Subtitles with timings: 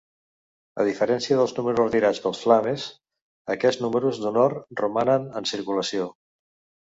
[0.83, 2.85] A diferència dels números retirats pels Flames,
[3.55, 6.09] aquests números d'honor romanen en circulació.